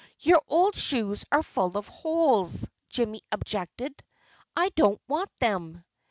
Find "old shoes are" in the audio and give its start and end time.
0.47-1.43